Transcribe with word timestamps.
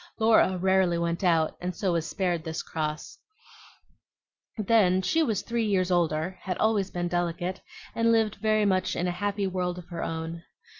Laura 0.17 0.57
rarely 0.57 0.97
went 0.97 1.23
out, 1.23 1.55
and 1.61 1.75
so 1.75 1.91
was 1.93 2.07
spared 2.07 2.43
this 2.43 2.63
cross; 2.63 3.19
then 4.57 4.99
she 5.03 5.21
was 5.21 5.43
three 5.43 5.65
years 5.67 5.91
older, 5.91 6.39
had 6.41 6.57
always 6.57 6.89
been 6.89 7.07
delicate, 7.07 7.61
and 7.93 8.11
lived 8.11 8.41
much 8.43 8.95
in 8.95 9.05
a 9.05 9.11
happy 9.11 9.45
world 9.45 9.77
of 9.77 9.85
her 9.89 10.01
own. 10.03 10.41